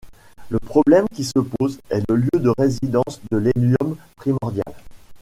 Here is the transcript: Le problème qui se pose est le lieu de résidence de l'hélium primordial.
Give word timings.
Le 0.49 0.57
problème 0.57 1.05
qui 1.13 1.23
se 1.23 1.37
pose 1.59 1.77
est 1.91 2.01
le 2.09 2.15
lieu 2.15 2.29
de 2.39 2.49
résidence 2.57 3.21
de 3.31 3.37
l'hélium 3.37 3.97
primordial. 4.15 4.65